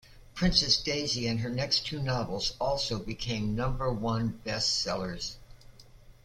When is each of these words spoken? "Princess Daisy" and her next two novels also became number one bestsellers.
"Princess 0.33 0.77
Daisy" 0.81 1.27
and 1.27 1.41
her 1.41 1.49
next 1.51 1.85
two 1.85 2.01
novels 2.01 2.55
also 2.59 2.97
became 2.97 3.55
number 3.55 3.93
one 3.93 4.41
bestsellers. 4.43 5.35